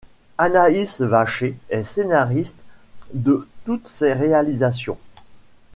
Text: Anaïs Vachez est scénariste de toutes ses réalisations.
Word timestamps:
Anaïs 0.39 1.01
Vachez 1.01 1.55
est 1.69 1.83
scénariste 1.83 2.57
de 3.13 3.47
toutes 3.65 3.87
ses 3.87 4.13
réalisations. 4.13 4.97